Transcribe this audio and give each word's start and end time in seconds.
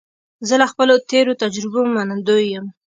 زه 0.47 0.55
له 0.61 0.67
خپلو 0.71 0.93
تېرو 1.11 1.39
تجربو 1.43 1.79
منندوی 1.93 2.45
یم. 2.53 2.65